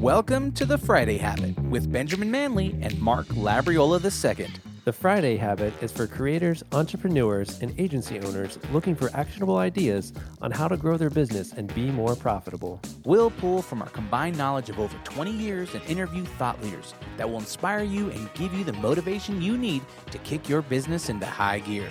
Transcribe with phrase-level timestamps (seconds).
[0.00, 4.46] Welcome to the Friday Habit with Benjamin Manley and Mark Labriola II.
[4.86, 10.52] The Friday Habit is for creators, entrepreneurs, and agency owners looking for actionable ideas on
[10.52, 12.80] how to grow their business and be more profitable.
[13.04, 17.28] We'll pull from our combined knowledge of over 20 years and interview thought leaders that
[17.28, 19.82] will inspire you and give you the motivation you need
[20.12, 21.90] to kick your business into high gear.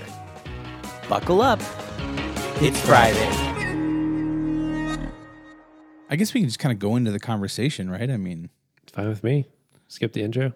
[1.07, 1.60] Buckle up.
[2.60, 3.48] It's Friday.
[6.10, 8.09] I guess we can just kind of go into the conversation, right?
[8.09, 8.50] I mean,
[8.84, 9.46] It's fine with me.
[9.88, 10.54] Skip the intro.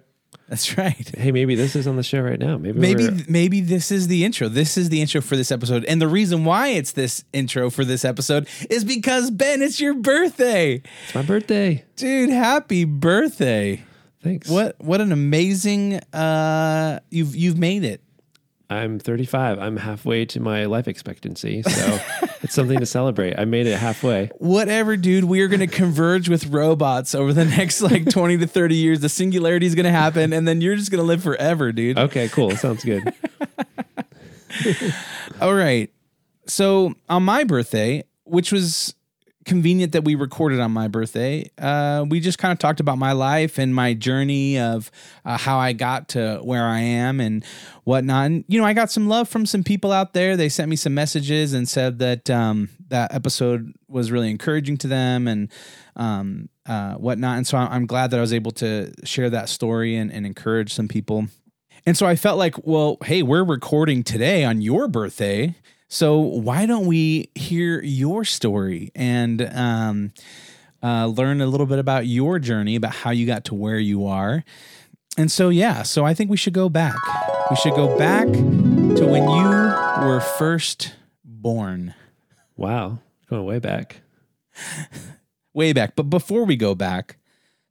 [0.49, 1.11] that's right.
[1.15, 2.57] Hey, maybe this is on the show right now.
[2.57, 4.49] Maybe Maybe we're- maybe this is the intro.
[4.49, 5.85] This is the intro for this episode.
[5.85, 9.93] And the reason why it's this intro for this episode is because Ben, it's your
[9.93, 10.81] birthday.
[11.05, 11.85] it's my birthday.
[11.95, 13.83] Dude, happy birthday.
[14.23, 14.49] Thanks.
[14.49, 18.01] What what an amazing uh you've you've made it.
[18.69, 19.59] I'm 35.
[19.59, 21.99] I'm halfway to my life expectancy, so
[22.43, 23.39] it's something to celebrate.
[23.39, 24.27] I made it halfway.
[24.37, 28.47] Whatever, dude, we are going to converge with robots over the next like 20 to
[28.47, 28.99] 30 years.
[28.99, 31.97] The singularity is going to happen and then you're just going to live forever, dude.
[31.97, 32.51] Okay, cool.
[32.51, 33.13] Sounds good.
[35.41, 35.89] All right.
[36.45, 38.93] So on my birthday, which was
[39.45, 43.11] convenient that we recorded on my birthday, uh, we just kind of talked about my
[43.11, 44.91] life and my journey of
[45.25, 47.43] uh, how I got to where I am and
[47.83, 48.25] whatnot.
[48.27, 50.37] And you know, I got some love from some people out there.
[50.37, 54.87] They sent me some messages and said that um, that episode was really encouraging to
[54.87, 55.51] them and
[55.95, 57.37] um, uh, whatnot.
[57.37, 60.73] And so I'm glad that I was able to share that story and, and encourage
[60.73, 61.27] some people.
[61.85, 65.55] And so I felt like, well, hey, we're recording today on your birthday.
[65.93, 70.11] So why don't we hear your story and um,
[70.81, 74.07] uh, learn a little bit about your journey, about how you got to where you
[74.07, 74.43] are?
[75.19, 76.95] And so, yeah, so I think we should go back.
[77.51, 81.93] We should go back to when you were first born,
[82.57, 82.97] Wow.
[83.29, 84.01] Going way back.
[85.53, 85.95] way back.
[85.95, 87.17] But before we go back,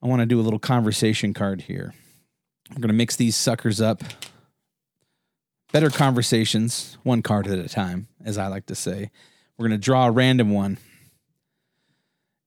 [0.01, 1.93] I want to do a little conversation card here.
[2.71, 4.05] I'm going to mix these suckers up.
[5.73, 9.11] Better conversations, one card at a time, as I like to say.
[9.57, 10.77] We're going to draw a random one.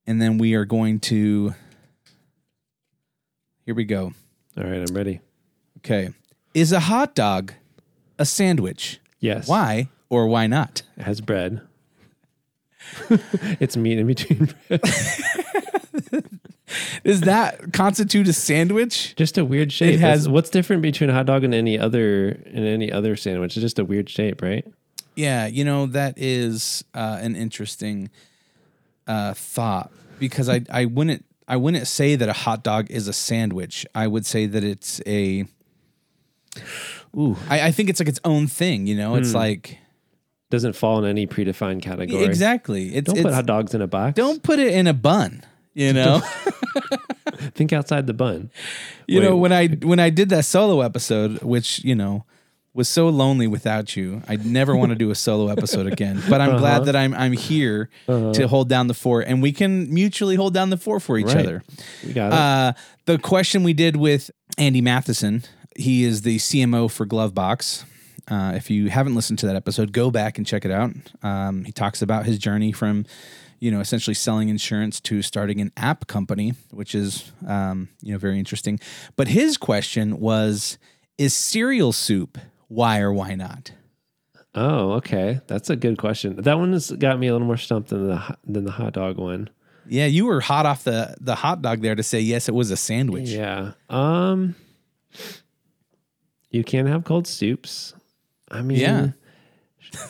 [0.06, 1.54] And then we are going to.
[3.64, 4.12] Here we go.
[4.56, 5.20] All right, I'm ready.
[5.78, 6.10] Okay.
[6.54, 7.52] Is a hot dog
[8.16, 9.00] a sandwich?
[9.18, 9.48] Yes.
[9.48, 10.82] Why or why not?
[10.96, 11.60] It has bread.
[13.58, 14.80] it's meat in between bread.
[17.04, 19.14] Does that constitute a sandwich?
[19.16, 19.94] Just a weird shape.
[19.94, 23.16] It has- That's- what's different between a hot dog and any other and any other
[23.16, 23.56] sandwich?
[23.56, 24.66] It's just a weird shape, right?
[25.14, 28.10] Yeah, you know that is uh, an interesting
[29.06, 33.12] uh, thought because I I wouldn't I wouldn't say that a hot dog is a
[33.12, 33.86] sandwich.
[33.94, 35.44] I would say that it's a.
[37.16, 38.86] Ooh, I, I think it's like its own thing.
[38.86, 39.78] You know, it's like
[40.50, 42.24] Doesn't fall in any predefined category.
[42.24, 42.94] exactly.
[42.94, 44.14] It's, Don't it's put hot dogs in a box.
[44.16, 45.42] don't put it in a bun.
[45.76, 46.22] You know,
[47.54, 48.50] think outside the bun.
[49.06, 52.24] you know when I when I did that solo episode, which you know
[52.72, 54.22] was so lonely without you.
[54.28, 56.22] I never want to do a solo episode again.
[56.28, 56.58] But I'm Uh-huh.
[56.58, 60.54] glad that I'm I'm here to hold down the fort, and we can mutually hold
[60.54, 61.36] down the fort for each Right.
[61.38, 61.62] other.
[62.06, 62.32] We got it.
[62.38, 62.72] Uh,
[63.06, 65.44] the question we did with Andy Matheson,
[65.76, 67.84] he is the CMO for Glovebox.
[68.28, 70.90] Uh, if you haven't listened to that episode, go back and check it out.
[71.22, 73.06] Um, he talks about his journey from,
[73.58, 78.18] you know, essentially selling insurance to starting an app company, which is, um, you know,
[78.18, 78.78] very interesting.
[79.16, 80.78] But his question was,
[81.18, 83.72] is cereal soup why or why not?
[84.56, 85.40] oh, okay.
[85.46, 86.36] That's a good question.
[86.36, 89.18] That one has got me a little more stumped than the than the hot dog
[89.18, 89.50] one.
[89.88, 92.70] Yeah, you were hot off the the hot dog there to say yes, it was
[92.70, 93.28] a sandwich.
[93.28, 93.72] Yeah.
[93.90, 94.54] Um
[96.50, 97.94] you can't have cold soups.
[98.50, 99.08] I mean Yeah.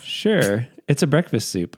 [0.00, 0.66] Sure.
[0.88, 1.76] It's a breakfast soup.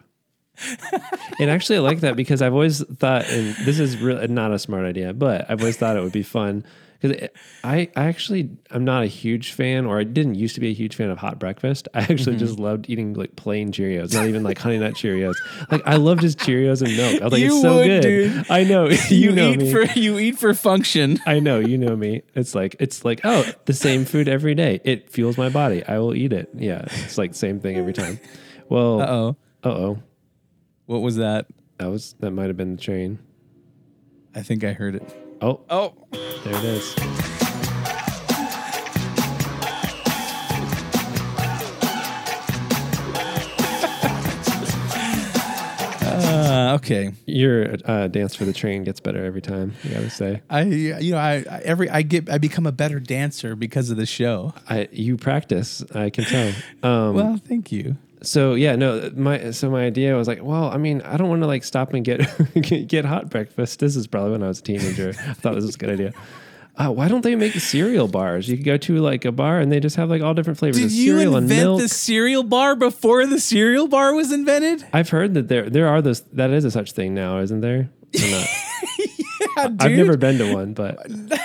[1.39, 4.59] and actually I like that because I've always thought and this is really not a
[4.59, 6.65] smart idea, but I've always thought it would be fun
[7.01, 7.29] because
[7.63, 10.75] I, I actually I'm not a huge fan, or I didn't used to be a
[10.75, 11.87] huge fan of hot breakfast.
[11.95, 12.39] I actually Mm-hmm.
[12.39, 15.35] just loved eating like plain Cheerios, not even like Honey Nut Cheerios.
[15.71, 17.21] Like I love just Cheerios and milk.
[17.21, 18.03] I was like, You it's so would, good.
[18.03, 18.51] dude.
[18.51, 19.71] I know you, You, know eat me.
[19.73, 21.21] for you eat for function.
[21.25, 22.23] I know, you know me.
[22.35, 24.81] It's like it's like, oh, the same food every day.
[24.85, 25.85] It fuels my body.
[25.87, 26.51] I will eat it.
[26.57, 28.19] Yeah, it's like same thing every time.
[28.69, 29.37] Well, Uh oh.
[29.63, 30.03] uh oh,
[30.89, 31.45] What was that?
[31.77, 33.19] that was that might have been the train.
[34.35, 35.03] I think I heard it.
[35.43, 35.93] Oh, Oh,
[36.45, 36.95] there it is.
[46.01, 47.13] uh, okay.
[47.27, 49.75] Your uh, dance for the train gets better every time.
[49.85, 53.01] You gotta say, I you know I, I every I get I become a better
[53.01, 54.55] dancer because of the show.
[54.69, 55.85] I you practice.
[55.95, 56.53] I can tell.
[56.83, 57.97] Um, Well, thank you.
[58.23, 61.43] So yeah, no, my so my idea was like, well, I mean, I don't want
[61.43, 62.21] to like stop and get
[62.89, 63.79] get, hot breakfast.
[63.81, 65.11] This is probably when I was a teenager.
[65.11, 66.13] I thought this was a good idea.
[66.77, 68.49] Uh, why don't they make cereal bars?
[68.49, 70.77] You could go to like a bar and they just have like all different flavors
[70.77, 74.85] Did of you cereal and invent the cereal bar before the cereal bar was invented?
[74.93, 77.91] I've heard that there there are those that is a such thing now, isn't there?
[79.57, 80.99] Yeah, I've never been to one, but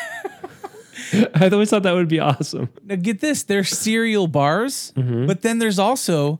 [1.35, 2.69] I always thought that would be awesome.
[2.83, 5.25] Now get this: there's cereal bars, Mm-hmm.
[5.27, 6.39] but then there's also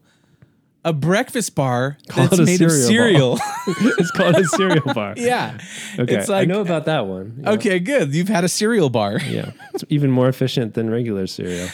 [0.84, 3.38] a breakfast bar Call that's made of cereal cereal.
[3.98, 5.14] it's called a cereal bar.
[5.16, 5.58] yeah.
[5.98, 6.16] Okay.
[6.16, 7.40] It's like I know about that one.
[7.42, 7.50] Yeah.
[7.52, 8.14] okay, good.
[8.14, 9.18] You've had a cereal bar.
[9.20, 9.52] Yeah.
[9.72, 11.68] It's even more efficient than regular cereal.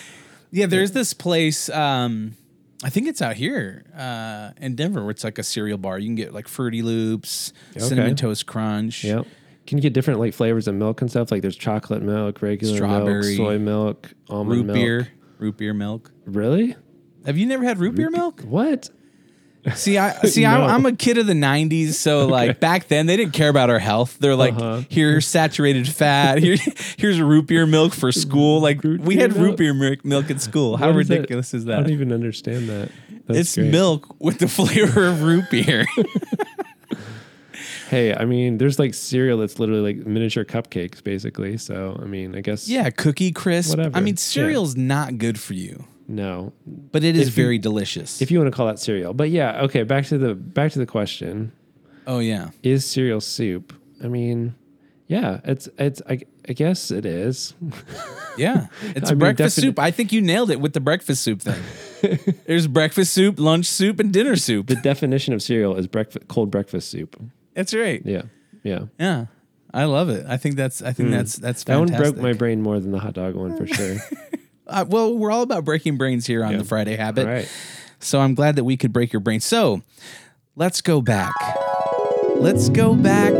[0.52, 1.68] Yeah, there's this place.
[1.68, 2.36] Um,
[2.82, 5.98] I think it's out here uh, in Denver where it's like a cereal bar.
[5.98, 9.04] You can get like Fruity Loops, Cinnamon Toast Crunch.
[9.04, 9.26] Yep.
[9.66, 11.30] Can you get different like flavors of milk and stuff?
[11.30, 14.74] Like there's chocolate milk, regular Strawberry, milk, soy milk, almond Root milk.
[14.74, 15.08] beer,
[15.38, 16.10] root beer milk.
[16.24, 16.74] Really?
[17.26, 18.40] Have you never had root beer milk?
[18.40, 18.88] What?
[19.74, 20.46] See, I see.
[20.46, 23.68] I'm, I'm a kid of the '90s, so like back then they didn't care about
[23.70, 24.16] our health.
[24.18, 24.82] They're like, Uh-huh.
[24.88, 26.38] here's saturated fat.
[26.38, 26.56] Here,
[26.96, 28.60] here's root beer milk for school.
[28.60, 29.56] Like Root we had root milk?
[29.58, 30.76] beer milk, at school.
[30.78, 31.14] How What is that?
[31.16, 31.78] ridiculous is that?
[31.80, 32.90] I don't even understand that.
[33.26, 33.70] That's It's great.
[33.70, 35.84] milk with the flavor of root beer.
[37.90, 41.58] Hey, I mean, there's like cereal that's literally like miniature cupcakes, basically.
[41.58, 43.70] So, I mean, I guess yeah, cookie crisp.
[43.70, 43.96] Whatever.
[43.96, 44.18] I mean, Yeah.
[44.18, 46.52] cereal's not good for you, no.
[46.66, 48.20] but it is If you- very delicious.
[48.20, 49.82] If you want to call that cereal, but yeah, okay.
[49.84, 51.52] Back to the back to the question:
[52.06, 53.72] oh yeah, Is cereal soup?
[54.02, 54.54] I mean,
[55.06, 56.02] yeah, it's it's.
[56.08, 57.54] I, I guess it is.
[58.36, 58.66] yeah,
[58.96, 59.78] it's I mean, breakfast defini- soup.
[59.78, 61.62] I think you nailed it with the breakfast soup thing.
[62.46, 64.66] There's breakfast soup, lunch soup, and dinner soup.
[64.68, 67.20] the definition of cereal is breakfast, cold breakfast soup.
[67.54, 68.00] That's right.
[68.04, 68.22] Yeah,
[68.64, 68.86] yeah.
[68.98, 69.26] Yeah,
[69.74, 70.24] I love it.
[70.26, 71.70] I think that's I think that's that's Hmm.
[71.72, 72.04] That fantastic.
[72.04, 73.96] one broke my brain more than the hot dog one for sure.
[74.70, 76.58] Uh, well, we're all about breaking brains here on Yeah.
[76.58, 77.26] the Friday Habit.
[77.26, 77.48] Right.
[77.98, 79.40] So I'm glad that we could break your brain.
[79.40, 79.82] So
[80.56, 81.32] let's go back.
[82.36, 83.32] Let's go back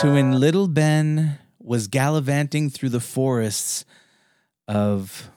[0.00, 3.84] to when little Ben was gallivanting through the forests
[4.66, 5.30] of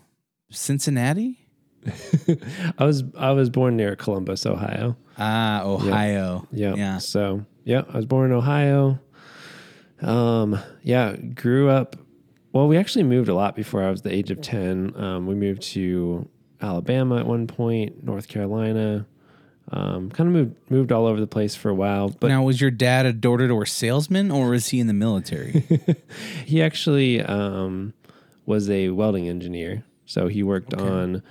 [0.50, 1.38] Cincinnati.
[2.80, 4.98] I was I was born near Columbus, Ohio.
[5.20, 6.48] Ah, Ohio.
[6.52, 6.74] Yeah.
[6.76, 6.98] Yeah.
[6.98, 9.00] So yeah, I was born in Ohio.
[10.02, 11.96] Um, yeah, grew up.
[12.56, 14.94] Well, we actually moved a lot before I was the age of ten.
[14.96, 16.26] Um, we moved to
[16.62, 19.06] Alabama at one point, North Carolina.
[19.74, 22.62] Um, kind of moved moved all over the place for a while, but now, was
[22.62, 25.66] your dad a door to door salesman or was he in the military?
[26.46, 27.94] he actually um,
[28.46, 29.84] was a welding engineer.
[30.06, 31.24] So he worked on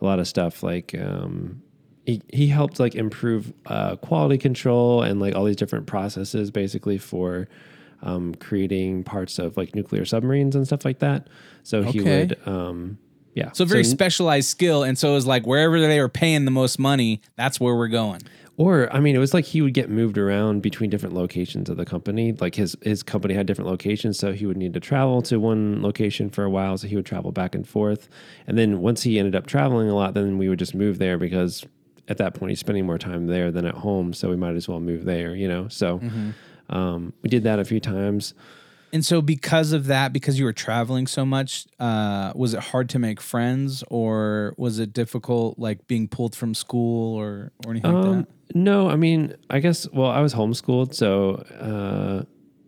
[0.00, 1.62] a lot of stuff like um,
[2.06, 6.98] he, he helped like improve uh, quality control and like all these different processes basically
[6.98, 7.46] for
[8.02, 11.28] um, creating parts of like nuclear submarines and stuff like that.
[11.62, 12.20] So he Okay.
[12.20, 12.98] would, um,
[13.34, 13.52] yeah.
[13.52, 14.82] So very n- specialized skill.
[14.82, 17.88] And so it was like wherever they were paying the most money, that's where we're
[17.88, 18.20] going.
[18.58, 21.78] Or I mean, it was like he would get moved around between different locations of
[21.78, 22.32] the company.
[22.32, 25.80] Like his his company had different locations, so he would need to travel to one
[25.82, 26.76] location for a while.
[26.76, 28.10] So he would travel back and forth.
[28.46, 31.16] And then once he ended up traveling a lot, then we would just move there
[31.16, 31.64] because
[32.08, 34.12] at that point he's spending more time there than at home.
[34.12, 35.68] So we might as well move there, you know.
[35.68, 36.00] So
[36.72, 38.34] um, we did that a few times.
[38.94, 42.90] And so, because of that, because you were traveling so much, uh, was it hard
[42.90, 47.92] to make friends, or was it difficult, like being pulled from school, or or anything
[47.94, 48.28] like Um, that?
[48.54, 49.88] no, I mean, I guess.
[49.90, 52.24] Well, I was homeschooled, so uh,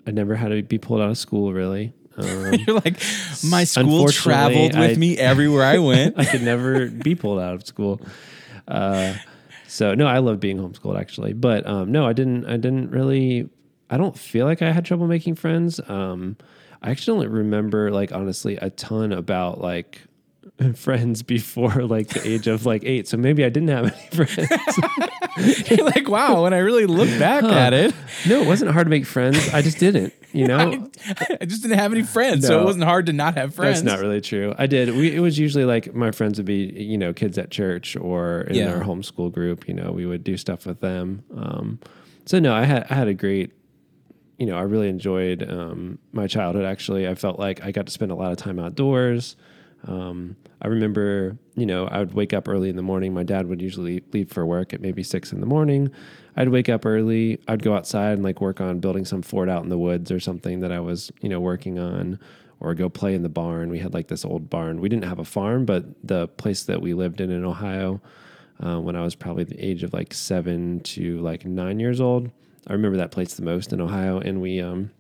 [0.07, 1.93] I never had to be pulled out of school really.
[2.17, 3.03] Um, You're like,
[3.45, 6.15] my school traveled with I- me everywhere I went.
[6.19, 8.01] I could never be pulled out of school.
[8.69, 9.15] Uh,
[9.67, 12.47] so no, I love being homeschooled actually, but um, no, I didn't.
[12.47, 13.51] I didn't really.
[13.95, 15.81] I don't feel like I had trouble making friends.
[15.89, 16.37] Um,
[16.83, 20.01] I actually don't remember, like honestly, a ton about like
[20.75, 23.07] friends before like the age of like eight.
[23.09, 24.51] So maybe I didn't have any friends.
[25.71, 26.43] You're like, wow.
[26.43, 27.95] When I really look back at it,
[28.29, 29.49] no, it wasn't hard to make friends.
[29.55, 30.13] I just didn't.
[30.33, 30.91] You know,
[31.41, 33.83] I just didn't have any friends, so it wasn't hard to not have friends.
[33.83, 34.53] That's not really true.
[34.59, 34.91] I did.
[34.97, 38.41] We, it was usually like my friends would be, you know, kids at church or
[38.43, 38.73] in Yeah.
[38.75, 39.69] our homeschool group.
[39.69, 41.23] You know, we would do stuff with them.
[41.37, 41.79] Um,
[42.27, 43.53] so no, I had I had a great,
[44.39, 46.65] you know, I really enjoyed um, my childhood.
[46.65, 49.37] Actually, I felt like I got to spend a lot of time outdoors.
[49.87, 53.13] Um, I remember, you know, I would wake up early in the morning.
[53.13, 55.91] My dad would usually leave for work at maybe six in the morning.
[56.37, 57.39] I'd wake up early.
[57.47, 60.19] I'd go outside and like work on building some fort out in the woods or
[60.21, 62.19] something that I was, you know, working on,
[62.61, 63.69] or go play in the barn.
[63.71, 64.81] We had like this old barn.
[64.81, 68.01] We didn't have a farm, but the place that we lived in in Ohio,
[68.65, 72.31] uh, when I was probably the age of like seven to like nine years old,
[72.67, 74.19] I remember that place the most in Ohio.
[74.19, 74.91] And we, um,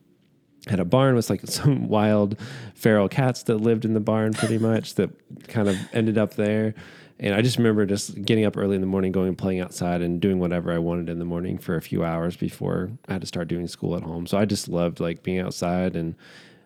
[0.66, 2.38] had a barn with like some wild
[2.74, 5.10] feral cats that lived in the barn pretty much that
[5.48, 6.74] kind of ended up there.
[7.20, 10.02] And I just remember just getting up early in the morning, going and playing outside
[10.02, 13.20] and doing whatever I wanted in the morning for a few hours before I had
[13.20, 14.26] to start doing school at home.
[14.26, 15.94] So I just loved like being outside.
[15.94, 16.16] And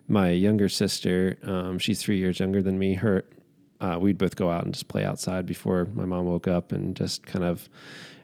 [0.08, 2.94] my younger sister, um, she's three years younger than me.
[2.94, 3.24] Her,
[3.80, 6.96] uh, we'd both go out and just play outside before my mom woke up and
[6.96, 7.68] just kind of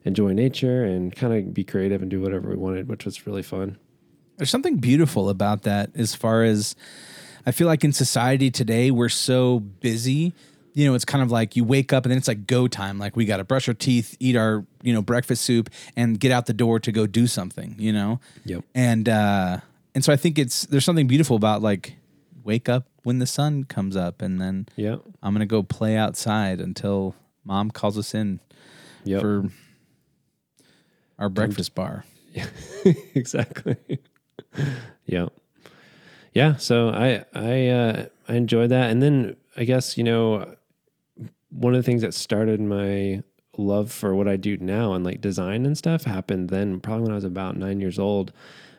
[0.04, 3.42] enjoy nature and kind of be creative and do whatever we wanted, which was really
[3.42, 3.78] fun.
[4.36, 6.74] There's something beautiful about that as far as
[7.46, 10.32] I feel like in society today, we're so busy.
[10.72, 12.98] You know, it's kind of like you wake up and then it's like go time.
[12.98, 16.32] Like we got to brush our teeth, eat our, you know, breakfast soup and get
[16.32, 18.18] out the door to go do something, you know?
[18.44, 18.64] Yep.
[18.74, 19.58] And, uh,
[19.94, 21.96] and so I think it's, there's something beautiful about like
[22.44, 24.66] wake up when the sun comes up and then.
[25.22, 28.40] I'm going to go play outside until mom calls us in
[29.04, 29.20] Yep.
[29.20, 29.44] for
[31.18, 32.04] our breakfast bar.
[33.14, 33.76] exactly.
[35.04, 35.26] yeah.
[36.32, 36.56] Yeah.
[36.56, 40.54] So I I uh, I enjoyed that, and then I guess you know
[41.50, 43.22] one of the things that started my
[43.56, 47.12] love for what I do now and like design and stuff happened then probably when
[47.12, 48.32] I was about nine years old.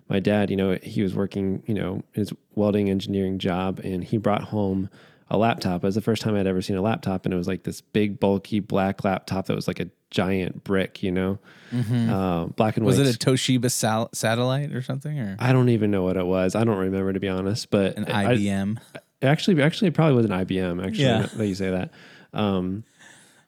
[0.07, 4.17] My dad, you know, he was working, you know, his welding engineering job, and he
[4.17, 4.89] brought home
[5.31, 5.83] a laptop.
[5.83, 7.81] It was the first time I'd ever seen a laptop, and it was like this
[7.81, 11.39] big, bulky black laptop that was like a giant brick, you know,
[11.73, 12.91] uh, black and white.
[12.93, 12.99] Mm-hmm.
[12.99, 16.25] Was it a Toshiba sal- satellite or something or I don't even know what it
[16.25, 16.53] was.
[16.55, 18.77] I don't remember to be honest, but an I- IBM?
[19.23, 20.85] actually, actually, it probably was an IBM.
[20.85, 21.25] Actually, Yeah.
[21.35, 21.91] that you say that.
[22.31, 22.83] Um,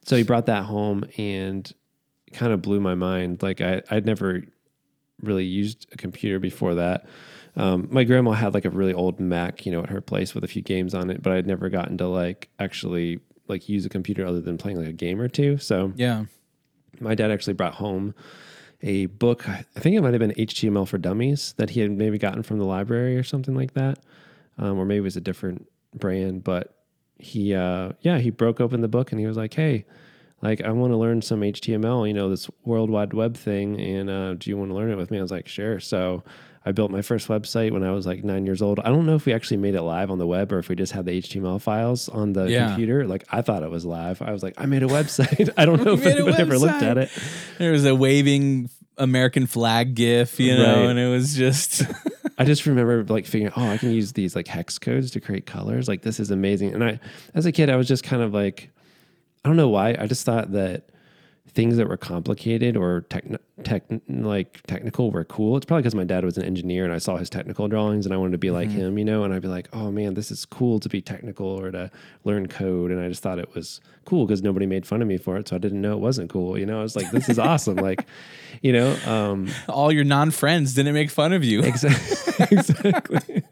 [0.04, 1.72] so he brought that home and
[2.34, 3.44] kind of blew my mind.
[3.44, 4.44] Like I, I'd never
[5.22, 7.06] really used a computer before that.
[7.56, 10.44] Um, my grandma had like a really old Mac, you know, at her place with
[10.44, 13.90] a few games on it, but I'd never gotten to like actually like use a
[13.90, 15.58] computer other than playing like a game or two.
[15.58, 16.26] So yeah.
[17.00, 18.14] my dad actually brought home
[18.82, 19.50] a book.
[19.50, 22.60] I think it might have been HTML for Dummies that he had maybe gotten from
[22.60, 24.00] the library or something like that,
[24.60, 26.44] um, or maybe it was a different brand.
[26.44, 26.76] But
[27.18, 29.86] he, uh, yeah, he broke open the book and he was like, "Hey,
[30.42, 34.10] like I want to learn some HTML, you know, this World Wide Web thing, and
[34.10, 36.24] uh, do you want to learn it with me?" I was like, "Sure." So.
[36.66, 38.82] I built my first website when I was like nine years old.
[38.82, 40.76] I don't know if we actually made it live on the web or if we
[40.76, 42.68] just had the HTML files on the Yeah.
[42.68, 43.08] computer.
[43.08, 44.22] Like I thought it was live.
[44.22, 45.50] I was like, I made a website.
[45.58, 47.10] I don't know if anyone ever looked at it.
[47.58, 50.90] There was a waving American flag gif, you know, Right.
[50.90, 51.84] and it was just
[52.38, 55.46] I just remember like figuring, oh, I can use these like hex codes to create
[55.46, 55.88] colors.
[55.88, 56.74] Like this is amazing.
[56.74, 57.00] And I,
[57.34, 58.72] as a kid, I was just kind of like,
[59.48, 59.96] I don't know why.
[59.98, 60.90] I just thought that
[61.48, 65.56] things that were complicated or techn tech, like technical were cool.
[65.56, 68.14] It's probably because my dad was an engineer and I saw his technical drawings and
[68.14, 69.24] I wanted to be like him, you know.
[69.24, 71.90] And I'd be like, oh man, this is cool to be technical or to
[72.26, 72.92] learn code.
[72.92, 75.48] And I just thought it was cool because nobody made fun of me for it,
[75.48, 76.58] so I didn't know it wasn't cool.
[76.58, 77.78] You know, I was like, this is awesome.
[77.78, 78.06] Like,
[78.62, 81.62] you know, um, all your non friends didn't make fun of you.
[81.64, 82.48] Exactly.
[82.52, 83.44] exactly.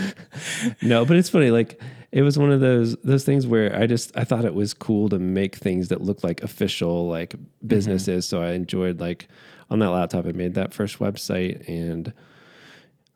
[0.80, 1.50] no, but it's funny.
[1.50, 1.78] Like
[2.16, 5.10] it was one of those those things where I just I thought it was cool
[5.10, 7.34] to make things that looked like official like
[7.66, 8.24] businesses.
[8.24, 9.28] So I enjoyed like
[9.68, 12.14] on that laptop I made that first website and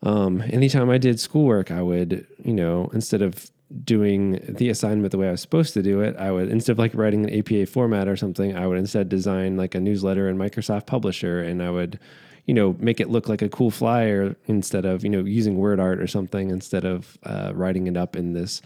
[0.03, 3.51] um anytime I did schoolwork I would, you know, instead of
[3.85, 6.79] doing the assignment the way I was supposed to do it, I would instead of
[6.79, 10.37] like writing an APA format or something, I would instead design like a newsletter in
[10.37, 11.99] Microsoft Publisher and I would
[12.47, 15.79] you know, make it look like a cool flyer instead of, you know, using word
[15.79, 18.61] art or something instead of uh, writing it up in this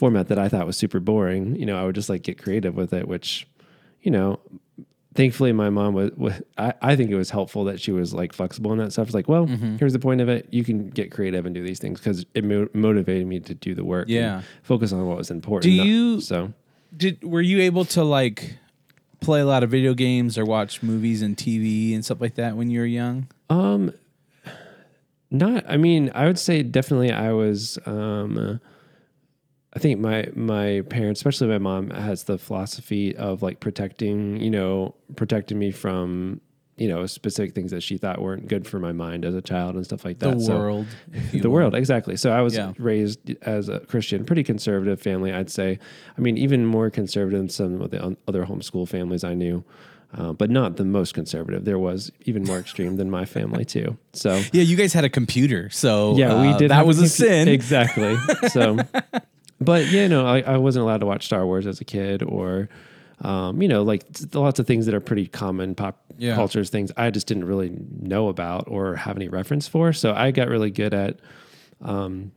[0.00, 1.54] format that I thought was super boring.
[1.56, 3.46] You know, I would just like get creative with it, which,
[4.02, 4.40] you know,
[5.14, 8.32] thankfully my mom was, was I, I think it was helpful that she was like
[8.32, 9.08] flexible in that stuff.
[9.08, 9.44] It's like, well,
[9.78, 10.48] here's the point of it.
[10.50, 13.74] You can get creative and do these things because it mo- motivated me to do
[13.74, 14.06] the work.
[14.08, 14.42] and Yeah.
[14.62, 15.70] focus on what was important.
[15.70, 16.52] Do not- you- so
[16.96, 18.54] Did were you able to like
[19.20, 22.56] play a lot of video games or watch movies and TV and stuff like that
[22.56, 23.26] when you were young?
[23.50, 23.92] Um,
[25.30, 25.64] not.
[25.68, 27.12] I mean, I would say definitely.
[27.12, 27.78] I was.
[27.86, 28.56] Um, uh,
[29.74, 34.40] I think my my parents, especially my mom, has the philosophy of like protecting.
[34.40, 36.40] You know, protecting me from
[36.76, 39.74] you know specific things that she thought weren't good for my mind as a child
[39.76, 40.38] and stuff like that.
[40.38, 40.86] The So- world.
[41.30, 41.50] the will.
[41.50, 42.72] world exactly so i was Yeah.
[42.78, 45.78] raised as a christian pretty conservative family i'd say
[46.16, 49.62] i mean even more conservative than some of the other homeschool families i knew
[50.16, 53.98] uh, but not the most conservative there was even more extreme than my family too
[54.14, 57.04] so Yeah, you guys had a computer, so yeah we uh, did That was a
[57.04, 57.48] compu- sin.
[57.48, 58.16] exactly
[58.48, 58.78] so
[59.60, 62.68] but yeah no I, I wasn't allowed to watch star wars as a kid or
[63.22, 66.34] um, you know like lots of things that are pretty common pop Yeah.
[66.34, 70.30] cultures things i just didn't really know about or have any reference for so i
[70.30, 71.18] got really good at
[71.82, 72.32] um,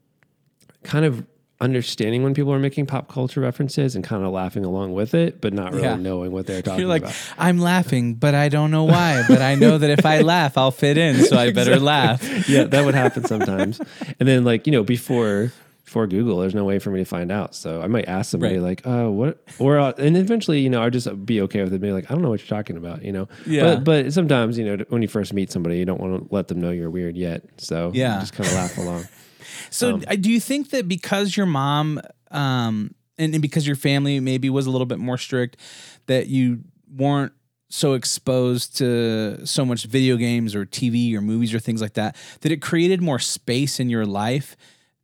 [0.83, 1.25] kind of
[1.61, 5.39] understanding when people are making pop culture references and kind of laughing along with it,
[5.39, 5.95] but not really Yeah.
[5.95, 7.15] knowing what they're talking You're like, about.
[7.37, 9.23] I'm laughing, but I don't know why.
[9.29, 12.21] But I know that if I laugh, I'll fit in, so I better laugh.
[12.49, 13.79] yeah, that would happen sometimes.
[14.19, 15.53] and then like, you know, before
[15.83, 17.55] before Google, there's no way for me to find out.
[17.55, 18.63] So I might ask somebody Right.
[18.63, 21.79] like, "Oh, what?" Or uh, and eventually, you know, I'll just be okay with it.
[21.81, 23.27] Be like, "I don't know what you're talking about," you know.
[23.45, 23.61] Yeah.
[23.75, 26.47] But but sometimes, you know, when you first meet somebody, you don't want to let
[26.47, 27.43] them know you're weird yet.
[27.57, 28.19] So Yeah.
[28.19, 29.07] just kind of laugh along.
[29.69, 31.99] So, uh, do you think that because your mom,
[32.31, 35.57] um, and, and because your family maybe was a little bit more strict,
[36.05, 36.61] that you
[36.95, 37.33] weren't
[37.69, 42.15] so exposed to so much video games or TV or movies or things like that,
[42.41, 44.55] that it created more space in your life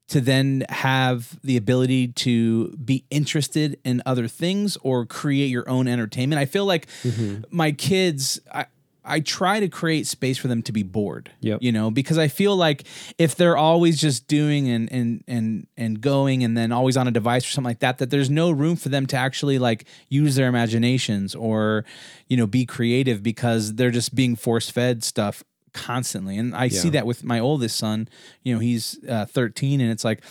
[0.10, 5.88] to then have the ability to be interested in other things or create your own
[5.88, 6.40] entertainment?
[6.40, 7.44] I feel like mm-hmm.
[7.52, 8.66] my kids, I,
[9.10, 11.32] I try to create space for them to be bored.
[11.42, 11.64] Yep.
[11.64, 12.84] You know, because I feel like
[13.18, 17.12] if they're always just doing and and and and going and then always on a
[17.12, 20.36] device or something like that, that there's no room for them to actually like use
[20.36, 21.86] their imaginations or,
[22.28, 26.38] you know, be creative because they're just being force fed stuff constantly.
[26.38, 28.08] And I see that with my oldest son.
[28.44, 30.24] You know, he's uh, 13, and it's like.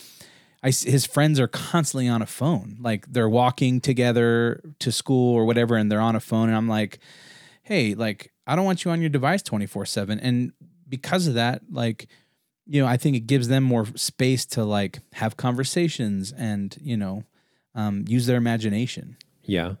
[0.61, 2.79] I, his friends are constantly on a phone.
[2.81, 6.49] Like they're walking together to school or whatever, and they're on a phone.
[6.49, 6.99] And I'm like,
[7.63, 10.19] hey, like, I don't want you on your device 24 7.
[10.19, 10.51] And
[10.89, 12.07] because of that, like,
[12.65, 16.97] you know, I think it gives them more space to like have conversations and, you
[16.97, 17.23] know,
[17.75, 19.17] um, use their imagination.
[19.43, 19.75] Yeah.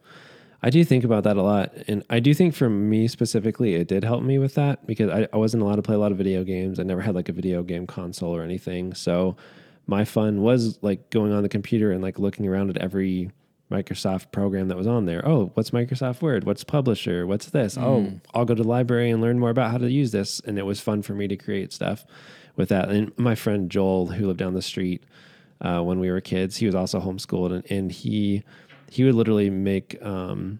[0.61, 1.73] I do think about that a lot.
[1.87, 5.27] And I do think for me specifically, it did help me with that because I,
[5.31, 6.79] I wasn't allowed to play a lot of video games.
[6.79, 8.93] I never had like a video game console or anything.
[8.93, 9.37] So
[9.87, 13.31] my fun was like going on the computer and like looking around at every
[13.71, 15.25] Microsoft program that was on there.
[15.27, 16.43] Oh, what's Microsoft Word?
[16.43, 17.25] What's Publisher?
[17.25, 17.77] What's this?
[17.77, 20.39] Oh, I'll go to the library and learn more about how to use this.
[20.41, 22.05] And it was fun for me to create stuff
[22.55, 22.89] with that.
[22.89, 25.03] And my friend Joel, who lived down the street
[25.61, 28.43] uh, when we were kids, he was also homeschooled and, and he
[28.91, 30.59] he would literally make um,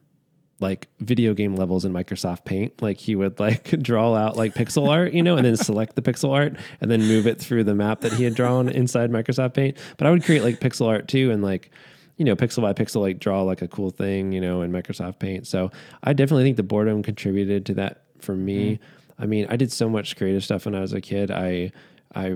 [0.59, 2.81] like video game levels in Microsoft Paint.
[2.81, 6.01] Like he would like draw out like pixel art, you know, and then select the
[6.01, 9.53] pixel art and then move it through the map that he had drawn inside Microsoft
[9.53, 9.77] Paint.
[9.97, 11.71] But I would create like pixel art too and like
[12.17, 15.19] you know, pixel by pixel, like draw like a cool thing, you know, in Microsoft
[15.19, 15.47] Paint.
[15.47, 15.71] So
[16.03, 18.79] I definitely think the boredom contributed to that for me.
[19.17, 21.31] I mean, I did so much creative stuff when I was a kid.
[21.31, 21.71] I
[22.13, 22.35] I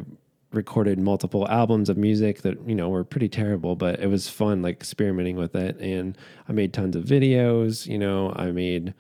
[0.54, 4.62] recorded multiple albums of music that you know were pretty terrible but it was fun
[4.62, 5.78] like experimenting with it.
[5.80, 8.94] And i made tons of videos you know i made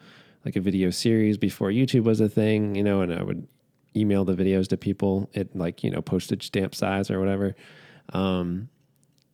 [0.45, 3.47] like a video series before youtube was a thing you know and i would
[3.95, 5.29] email the videos to people.
[5.35, 7.55] At like you know postage stamp size or whatever.
[8.11, 8.69] Um,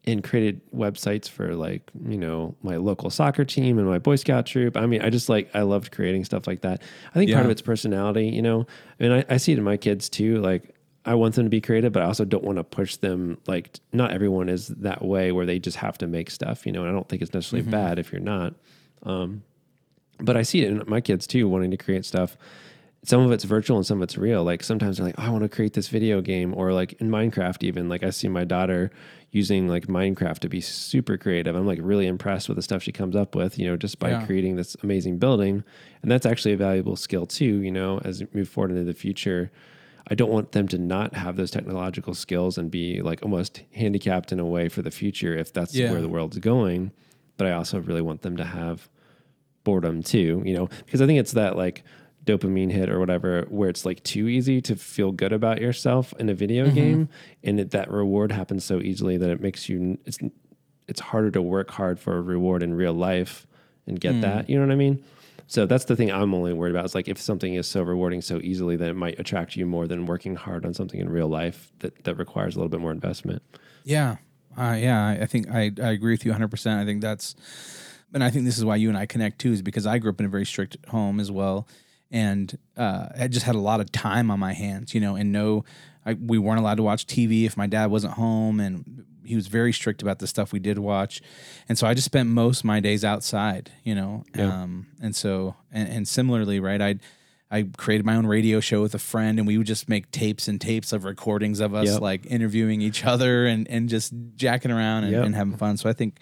[0.06, 4.46] and created websites for like you know my local soccer team and my boy scout
[4.46, 4.78] troop.
[4.78, 6.82] I mean i just like i loved creating stuff like that.
[7.14, 8.66] I think part of it's personality you know.
[9.00, 11.62] And I, I see it in my kids too like i want them to be
[11.62, 15.32] creative but i also don't want to push them like not everyone is that way
[15.32, 17.70] where they just have to make stuff you know and i don't think it's necessarily
[17.70, 18.54] bad if you're not
[19.04, 19.44] um,
[20.20, 22.36] but I see it in my kids too, wanting to create stuff.
[23.06, 24.44] Some of it's virtual and some of it's real.
[24.44, 27.10] Like sometimes they're like, oh, I want to create this video game, or like in
[27.10, 28.92] Minecraft, even like I see my daughter
[29.32, 31.56] using like Minecraft to be super creative.
[31.56, 34.10] I'm like really impressed with the stuff she comes up with, you know, just by
[34.10, 34.26] Yeah.
[34.26, 35.64] creating this amazing building.
[36.02, 38.94] And that's actually a valuable skill too, you know, as we move forward into the
[38.94, 39.50] future.
[40.10, 44.32] I don't want them to not have those technological skills and be like almost handicapped
[44.32, 45.92] in a way for the future if that's Yeah.
[45.92, 46.92] where the world's going.
[47.38, 48.90] But I also really want them to have
[49.64, 51.84] boredom too, you know, because I think it's that like
[52.26, 56.30] dopamine hit or whatever where it's like too easy to feel good about yourself in
[56.30, 56.76] a video Mm-hmm.
[56.76, 57.10] game
[57.44, 60.20] and it, that reward happens so easily that it makes you it's
[60.88, 63.46] it's harder to work hard for a reward in real life
[63.88, 64.22] and get Mm.
[64.22, 65.04] that, you know what I mean?
[65.52, 66.86] So that's the thing I'm only worried about.
[66.86, 69.88] Is like if something is so rewarding so easily, then it might attract you more
[69.88, 72.92] than working hard on something in real life that, that requires a little bit more
[72.92, 73.42] investment.
[73.84, 74.18] Yeah.
[74.56, 75.08] Uh, yeah.
[75.08, 76.78] I- I think I, I agree with you 100%.
[76.80, 77.36] I think that's,
[78.14, 80.12] and I think this is why you and I connect too, is because I grew
[80.12, 81.68] up in a very strict home as well.
[82.12, 85.32] And uh, I just had a lot of time on my hands, you know, and
[85.32, 85.64] no,
[86.06, 88.60] I, we weren't allowed to watch TV if my dad wasn't home.
[88.60, 91.22] And he was very strict about the stuff we did watch.
[91.68, 94.24] And so I just spent most of my days outside, you know.
[94.36, 94.62] Yeah.
[94.64, 96.96] Um, and so, and, and similarly, right, I
[97.52, 100.48] I created my own radio show with a friend, and we would just make tapes
[100.48, 102.02] and tapes of recordings of us Yep.
[102.02, 105.26] like interviewing each other and, and just jacking around and, Yep.
[105.26, 105.78] and having fun.
[105.78, 106.20] So I think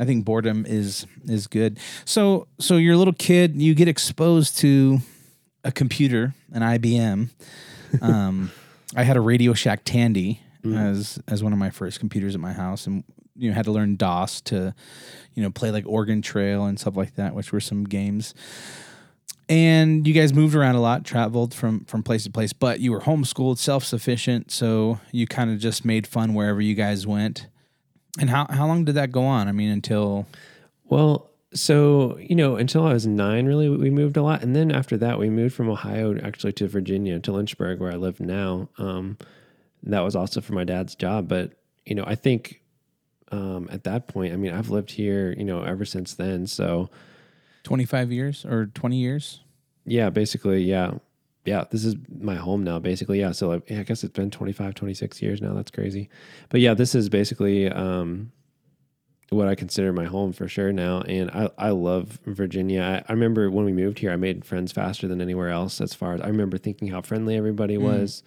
[0.00, 1.78] I think boredom is is good.
[2.04, 4.98] So so you're a little kid, you get exposed to
[5.66, 7.28] a computer, an IBM.
[8.00, 8.50] Um,
[8.96, 12.52] I had a Radio Shack Tandy as as one of my first computers at my
[12.52, 14.74] house, and you know had to learn DOS to
[15.34, 18.34] you know play like Oregon Trail and stuff like that, which were some games.
[19.48, 22.90] And you guys moved around a lot, traveled from from place to place, but you
[22.92, 27.46] were homeschooled, self sufficient, so you kind of just made fun wherever you guys went.
[28.18, 29.46] And how how long did that go on?
[29.48, 30.26] I mean, until
[30.84, 34.70] Well, so you know, until I was nine, really, we moved a lot, and then
[34.70, 38.68] after that, we moved from Ohio actually to Virginia to Lynchburg, where I live now.
[38.78, 39.18] Um,
[39.82, 41.52] that was also for my dad's job, but
[41.84, 42.62] you know, I think
[43.32, 46.46] um, at that point, I mean, I've lived here, you know, ever since then.
[46.46, 46.90] So
[47.62, 49.40] twenty five years or twenty years.
[49.84, 50.92] yeah, basically, yeah,
[51.44, 53.20] yeah, this is my home now, basically.
[53.20, 55.54] Yeah, so like, yeah, I guess it's been 25, 26 years now.
[55.54, 56.08] That's crazy,
[56.48, 57.68] but yeah, this is basically.
[57.70, 58.32] Um,
[59.30, 61.00] what I consider my home for sure now.
[61.00, 62.82] And I, I love Virginia.
[62.82, 65.94] I, I remember when we moved here, I made friends faster than anywhere else as
[65.94, 68.22] far as I remember thinking how friendly everybody was.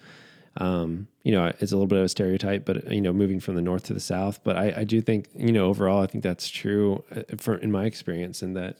[0.56, 3.54] Um, you know, it's a little bit of a stereotype, but you know, moving from
[3.54, 6.24] the north to the south, but I, I do think, you know, overall, I think
[6.24, 8.78] that's true uh, for in my experience and that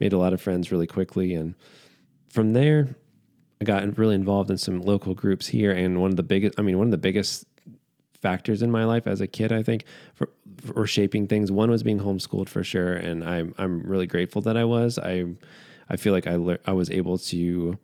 [0.00, 1.34] made a lot of friends really quickly.
[1.34, 1.54] And
[2.30, 2.96] from there,
[3.60, 5.70] I got really involved in some local groups here.
[5.70, 7.46] And one of the biggest, I mean, one of the biggest
[8.22, 10.28] factors in my life as a kid, I think, for,
[10.86, 11.50] shaping things.
[11.50, 14.98] One was being homeschooled for sure, and I'm I'm really grateful that I was.
[14.98, 15.26] I
[15.90, 17.78] I feel like I lear- I was able to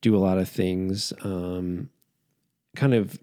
[0.00, 1.88] do a lot of things, um,
[2.74, 3.18] kind of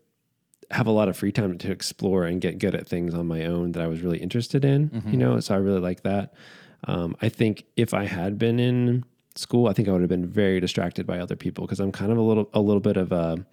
[0.72, 3.46] have a lot of free time to explore and get good at things on my
[3.46, 5.04] own that I was really interested in.
[5.12, 6.34] You know, so I really like that.
[6.88, 9.04] Um, I think if I had been in
[9.36, 12.12] school, I think I would have been very distracted by other people because I'm kind
[12.12, 13.46] of a little a little bit of a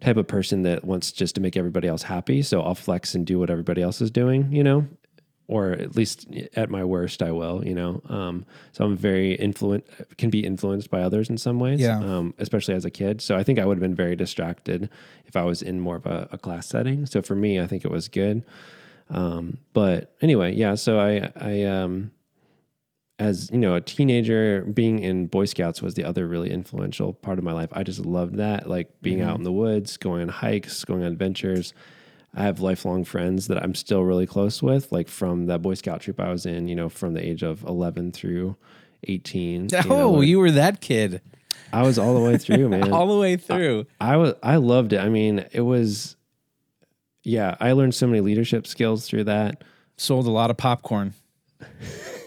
[0.00, 2.42] type of person that wants just to make everybody else happy.
[2.42, 4.86] So I'll flex and do what everybody else is doing, you know,
[5.48, 8.02] or at least at my worst, I will, you know.
[8.08, 9.84] Um, so I'm very influent,
[10.18, 11.98] can be influenced by others in some ways, Yeah.
[11.98, 13.20] um, especially as a kid.
[13.22, 14.90] So I think I would have been very distracted
[15.26, 17.06] if I was in more of a, a class setting.
[17.06, 18.44] So for me, I think it was good.
[19.10, 20.74] Um, but anyway, yeah.
[20.74, 22.10] So I, I, um,
[23.18, 27.38] as you know, a teenager, being in Boy Scouts was the other really influential part
[27.38, 27.68] of my life.
[27.72, 29.36] I just loved that, like being out mm-hmm.
[29.36, 31.74] in the woods, going on hikes, going on adventures.
[32.34, 36.02] I have lifelong friends that I'm still really close with, like from that Boy Scout
[36.02, 38.56] troop I was in, you know, from the age of 11 through
[39.04, 39.68] 18.
[39.72, 41.20] you know, Oh, like, you were that kid
[41.72, 42.92] I was all the way through, man.
[42.92, 43.86] all the way through.
[44.00, 45.00] I was I loved it.
[45.00, 46.16] I mean, it was
[47.24, 49.64] yeah, I learned so many leadership skills through that.
[49.96, 51.14] Sold a lot of popcorn.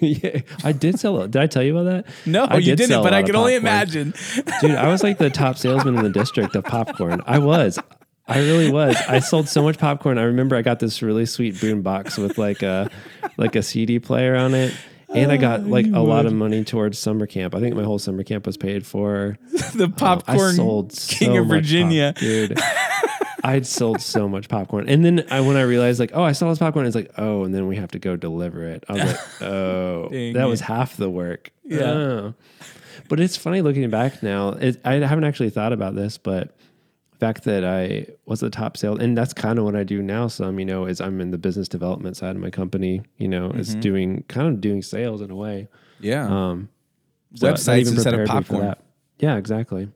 [0.23, 1.27] yeah, I did sell.
[1.27, 2.13] Did I tell you about that?
[2.25, 4.13] No, I you did didn't, but I can only imagine.
[4.61, 7.21] Dude, I was like the top salesman in the district of popcorn.
[7.25, 7.79] I was.
[8.27, 8.95] I really was.
[9.09, 10.17] I sold so much popcorn.
[10.17, 12.89] I remember I got this really sweet boom box with like a
[13.37, 14.73] like a CD player on it.
[15.13, 17.53] And I got like a lot of money towards summer camp.
[17.53, 19.37] I think my whole summer camp was paid for.
[19.75, 22.13] the Um, popcorn I sold king so of much pop- Virginia.
[22.13, 22.57] dude.
[23.43, 26.51] I'd sold so much popcorn, and then I, when I realized, like, oh, I sold
[26.51, 28.83] this popcorn, it's like, oh, and then we have to go deliver it.
[28.87, 30.49] I was like, oh, Dang that it.
[30.49, 31.51] was half the work.
[31.63, 31.81] Yeah.
[31.91, 32.33] Oh.
[33.09, 34.49] But it's funny looking back now.
[34.49, 36.55] It, I haven't actually thought about this, but
[37.11, 40.01] the fact that I was the top sales, and that's kind of what I do
[40.01, 40.27] now.
[40.27, 43.01] Some, you know, is I'm in the business development side of my company.
[43.17, 43.79] You know, is Mm-hmm.
[43.81, 45.67] doing kind of doing sales in a way.
[45.99, 46.25] Yeah.
[46.27, 46.69] Um,
[47.35, 48.75] so Websites instead of prepared me for popcorn.
[49.19, 49.89] Yeah, exactly.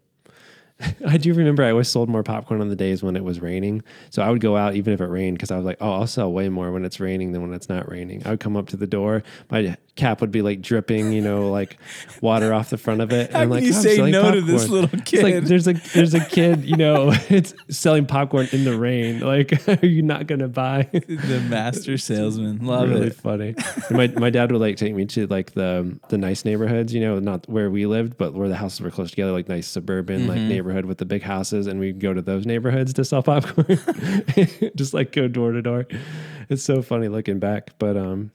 [1.07, 3.83] I do remember I always sold more popcorn on the days when it was raining.
[4.09, 6.07] So I would go out even if it rained because I was like, oh, I'll
[6.07, 8.25] sell way more when it's raining than when it's not raining.
[8.25, 11.49] I would come up to the door, my cap would be like dripping, you know,
[11.51, 11.77] like
[12.21, 13.31] water off the front of it.
[13.31, 15.73] How I'm like, you "I'm say no to this popcorn." little It's like there's a
[15.93, 19.19] there's a kid, you know, it's selling popcorn in the rain.
[19.21, 20.89] Like, are you not gonna buy?
[20.91, 22.65] the master salesman.
[22.65, 23.15] Love really it.
[23.15, 23.55] funny.
[23.89, 26.99] And my my dad would like take me to like the the nice neighborhoods, you
[27.01, 30.27] know, not where we lived, but where the houses were close together, like nice suburban
[30.27, 30.49] like Mm-hmm.
[30.49, 33.79] neighborhood with the big houses, and we'd go to those neighborhoods to sell popcorn,
[34.75, 35.87] just like go door to door.
[36.49, 38.31] It's so funny looking back, but um,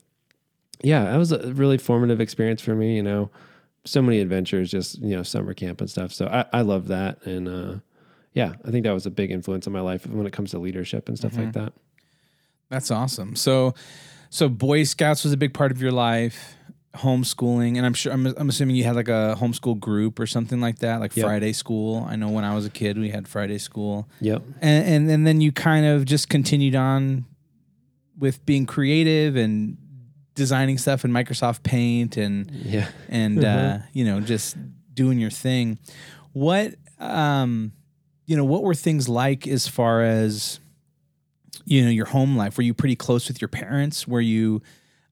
[0.82, 2.96] yeah, that was a really formative experience for me.
[2.96, 3.30] You know,
[3.84, 6.12] so many adventures, just you know, summer camp and stuff.
[6.12, 7.74] So I I love that, and uh,
[8.34, 10.58] yeah, I think that was a big influence on my life when it comes to
[10.58, 11.44] leadership and stuff Mm-hmm.
[11.44, 11.72] like that.
[12.68, 13.34] That's awesome.
[13.36, 13.74] So,
[14.30, 16.54] so Boy Scouts was a big part of your life.
[16.96, 20.60] Homeschooling, and I'm sure I'm, I'm assuming you had like a homeschool group or something
[20.60, 21.24] like that, like Yep.
[21.24, 22.04] Friday school.
[22.08, 24.42] I know when I was a kid, we had Friday school, Yep.
[24.60, 27.26] and, and and then you kind of just continued on
[28.18, 29.76] with being creative and
[30.34, 32.88] designing stuff in Microsoft Paint and Yeah.
[33.08, 34.56] and uh, you know just
[34.94, 35.78] doing your thing.
[36.32, 37.72] What um,
[38.26, 40.60] you know, what were things like as far as
[41.64, 42.56] you know your home life?
[42.56, 44.06] Were you pretty close with your parents?
[44.06, 44.62] Were you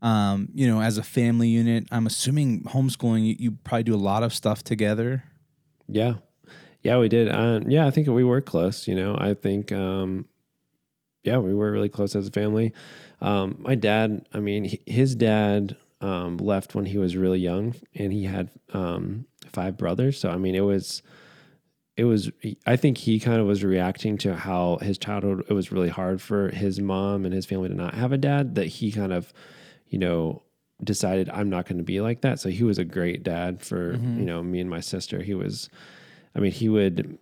[0.01, 1.89] um, you know, as a family unit?
[1.91, 3.27] I'm assuming homeschooling.
[3.27, 5.25] You, you probably do a lot of stuff together.
[5.89, 6.15] Yeah.
[6.83, 7.29] Yeah, we did.
[7.29, 8.87] Uh, yeah, I think we were close.
[8.87, 10.27] You know, I think, um,
[11.29, 12.73] yeah, we were really close as a family.
[13.21, 17.75] Um, my dad, I mean, he, his dad um, left when he was really young
[17.95, 20.19] and he had um, five brothers.
[20.19, 21.03] So, I mean, it was,
[21.97, 22.31] it was
[22.65, 26.23] I think he kind of was reacting to how his childhood it was really hard
[26.23, 29.33] for his mom and his family to not have a dad that he kind of
[29.89, 30.43] you know
[30.83, 33.95] decided I'm not going to be like that so he was a great dad for
[34.19, 35.69] you know me and my sister he was
[36.37, 37.19] I mean he would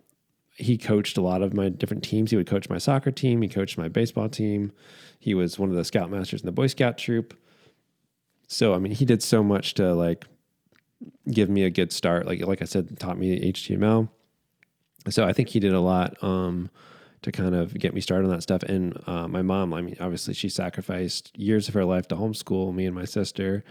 [0.57, 2.31] he coached a lot of my different teams.
[2.31, 3.41] He would coach my soccer team.
[3.41, 4.71] He coached my baseball team.
[5.19, 7.37] He was one of the scoutmasters in the boy scout troop.
[8.47, 10.25] So I mean he did so much to like
[11.31, 12.25] give me a good start.
[12.25, 14.09] Like like I said taught me HTML
[15.09, 16.69] so I think he did a lot um,
[17.21, 18.63] to kind of get me started on that stuff.
[18.63, 22.73] And uh, my mom, I mean, obviously, she sacrificed years of her life to homeschool
[22.73, 23.63] me and my sister.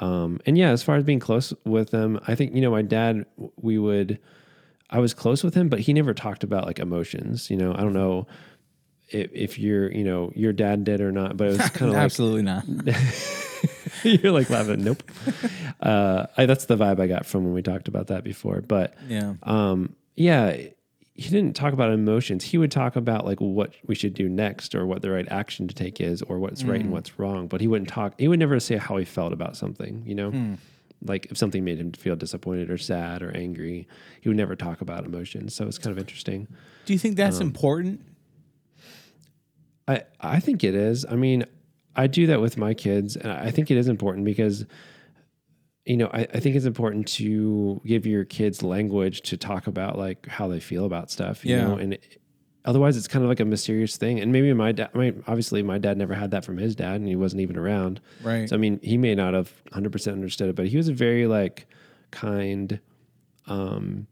[0.00, 2.82] Um, and yeah, as far as being close with them, I think you know, my
[2.82, 4.18] dad, we would,
[4.90, 7.50] I was close with him, but he never talked about like emotions.
[7.50, 8.26] You know, I don't know
[9.08, 11.94] if, if your, you know, your dad did or not, but it was kind of
[11.96, 12.64] like Absolutely not.
[14.04, 14.82] you're like laughing.
[14.84, 15.02] Nope.
[15.80, 18.60] Uh, I, that's the vibe I got from when we talked about that before.
[18.62, 19.34] But Yeah.
[19.44, 20.50] um, yeah,
[21.14, 22.42] he didn't talk about emotions.
[22.42, 25.68] He would talk about like what we should do next or what the right action
[25.68, 27.46] to take is or what's right and what's wrong.
[27.46, 30.56] But he wouldn't talk, he would never say how he felt about something, you know?
[31.02, 33.86] Like if something made him feel disappointed or sad or angry,
[34.20, 35.54] he would never talk about emotions.
[35.54, 36.48] So it's kind of interesting.
[36.86, 38.02] Do you think that's um, important?
[39.86, 41.06] I, I think it is.
[41.08, 41.44] I mean,
[41.96, 44.66] I do that with my kids, and I think it is important because,
[45.84, 49.96] you know, I, I think it's important to give your kids language to talk about
[49.98, 51.44] like how they feel about stuff.
[51.44, 51.64] You Yeah.
[51.64, 51.98] know, and
[52.64, 54.20] otherwise it's kind of like a mysterious thing.
[54.20, 56.96] And maybe my dad, I mean, obviously my dad never had that from his dad,
[56.96, 58.00] and he wasn't even around.
[58.22, 58.48] Right.
[58.48, 60.92] So I mean, he may not have 100 percent understood it, but he was a
[60.92, 61.66] very like
[62.10, 62.80] kind,
[63.46, 64.06] um,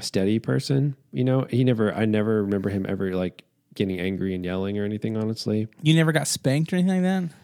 [0.00, 0.96] steady person.
[1.12, 1.94] You know, he never.
[1.94, 5.16] I never remember him ever like getting angry and yelling or anything.
[5.16, 7.36] Honestly, You never got spanked or anything like that?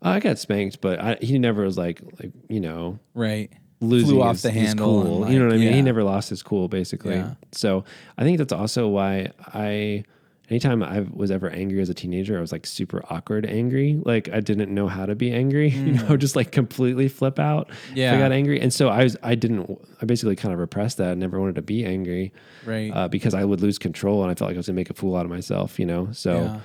[0.00, 3.50] I got spanked, but I, he never was like like you know Right.
[3.80, 5.24] Losing Flew off his, the handle cool.
[5.24, 5.68] and, you know what I mean?
[5.68, 5.74] yeah.
[5.74, 7.14] He never lost his cool, basically.
[7.16, 7.34] Yeah.
[7.52, 7.84] So
[8.16, 10.04] I think that's also why I,
[10.50, 14.00] anytime I was ever angry as a teenager, I was like super awkward angry.
[14.04, 15.68] Like I didn't know how to be angry.
[15.88, 17.68] You know, just like completely flip out.
[17.70, 17.96] if Mm.
[17.96, 18.14] Yeah.
[18.14, 19.16] I got angry, and so I was.
[19.22, 19.78] I didn't.
[20.02, 21.10] I basically kind of repressed that.
[21.10, 22.32] I never wanted to be angry.
[22.66, 22.90] Right.
[22.92, 24.94] Uh, because I would lose control, and I felt like I was gonna make a
[24.94, 25.78] fool out of myself.
[25.78, 26.08] You know.
[26.12, 26.34] So.
[26.34, 26.60] Yeah.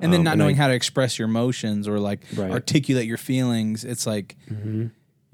[0.00, 2.50] And then um, not and knowing I- how to express your emotions or like Right.
[2.50, 3.84] articulate your feelings.
[3.84, 4.36] It's like,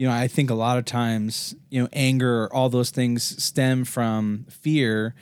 [0.00, 3.84] you know, I think a lot of times, you know, anger, all those things stem
[3.84, 5.14] from fear.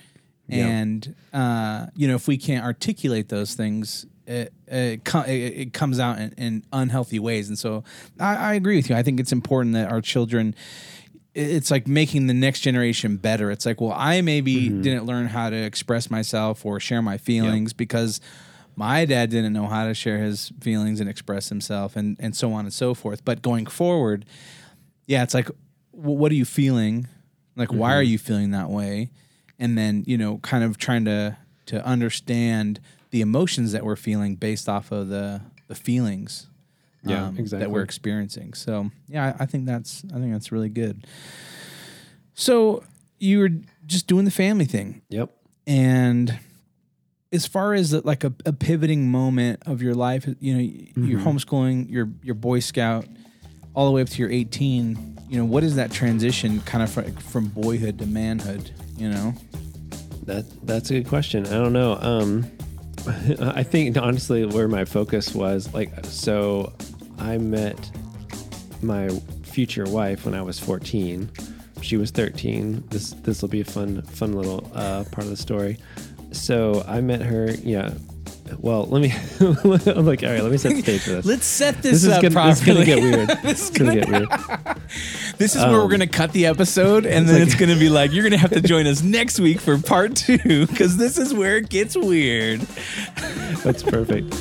[0.47, 0.69] Yeah.
[0.69, 5.73] And, uh, you know, if we can't articulate those things, it, it, co- it, it
[5.73, 7.49] comes out in, in unhealthy ways.
[7.49, 7.83] And so
[8.21, 8.95] I, I agree with you.
[8.95, 10.55] I think it's important that our children,
[11.35, 13.51] it's like making the next generation better.
[13.51, 17.73] It's like, well, I maybe didn't learn how to express myself or share my feelings
[17.73, 18.21] because
[18.77, 22.53] my dad didn't know how to share his feelings and express himself and, and so
[22.53, 23.25] on and so forth.
[23.25, 24.25] But going forward,
[25.09, 25.51] yeah, it's like,
[25.91, 27.09] what are you feeling?
[27.57, 29.11] Like, why are you feeling that way?
[29.59, 32.79] And then, you know, kind of trying to, to understand
[33.11, 36.47] the emotions that we're feeling based off of the, the feelings
[37.03, 38.55] Yeah, um, that we're experiencing.
[38.55, 41.05] So yeah, I, I think that's I think that's really good.
[42.35, 42.85] So
[43.19, 43.51] you were
[43.87, 45.31] just doing the family thing, Yep.
[45.67, 46.39] and
[47.33, 51.29] as far as like a, a pivoting moment of your life, you know, you're Mm-hmm.
[51.29, 53.07] homeschooling, you're you're Boy Scout,
[53.75, 55.19] all the way up to your 18.
[55.29, 58.71] You know, what is that transition kind of from, boyhood to manhood?
[58.97, 59.35] You know,
[60.25, 61.47] That that's a good question.
[61.47, 61.99] I don't know.
[62.01, 62.47] Um,
[63.41, 66.73] I think honestly, where my focus was, like, so
[67.19, 67.91] I met
[68.83, 69.09] my
[69.43, 71.31] future wife when I was 14.
[71.81, 72.85] She was 13.
[72.89, 75.79] This this will be a fun fun little uh, part of the story.
[76.33, 77.51] So I met her.
[77.63, 77.93] Yeah.
[78.59, 79.13] Well, let me.
[79.41, 80.43] I'm like, all right.
[80.43, 81.25] Let me set the stage for this.
[81.27, 83.29] let's set this this, is up gonna, this is gonna get weird.
[83.43, 84.29] This is It's gonna get weird.
[85.39, 87.79] This is where we're Um, going to cut the episode, and then it's going to
[87.79, 90.97] be like, you're going to have to join us next week for part two, because
[90.97, 92.61] this is where it gets weird.
[93.63, 94.35] That's perfect.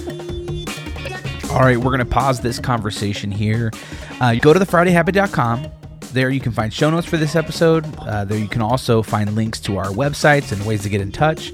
[1.52, 3.72] All right, we're going to pause this conversation here.
[4.20, 5.67] Uh, go to thefridayhabit.com.
[6.13, 7.86] There you can find show notes for this episode.
[8.00, 11.12] Uh, there you can also find links to our websites and ways to get in
[11.12, 11.54] touch.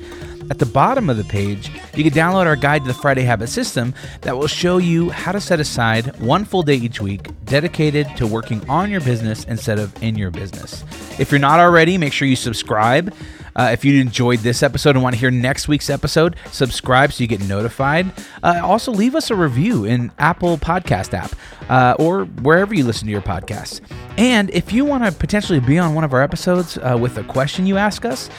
[0.49, 3.47] At the bottom of the page, you can download our guide to the Friday Habit
[3.47, 8.07] System that will show you how to set aside one full day each week dedicated
[8.17, 10.83] to working on your business instead of in your business.
[11.19, 13.13] If you're not already, make sure you subscribe.
[13.55, 17.23] Uh, if you enjoyed this episode and want to hear next week's episode, subscribe so
[17.23, 18.11] you get notified.
[18.41, 21.31] Uh, also, leave us a review in Apple Podcast app
[21.69, 23.79] uh, or wherever you listen to your podcasts.
[24.17, 27.23] And if you want to potentially be on one of our episodes uh, with a
[27.23, 28.29] question you ask us,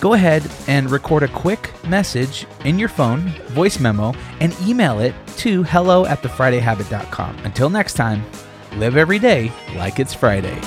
[0.00, 5.14] go ahead and record a quick message in your phone, voice memo, and email it
[5.38, 7.38] to hello at thefridayhabit.com.
[7.44, 8.24] Until next time,
[8.76, 10.60] live every day like it's Friday.